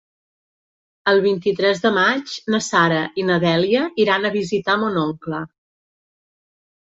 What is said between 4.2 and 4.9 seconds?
a visitar